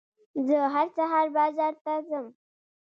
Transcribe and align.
زه 0.47 0.57
هر 0.73 0.87
سهار 0.97 1.27
بازار 1.35 1.73
ته 1.83 1.93
ځم. 2.07 2.25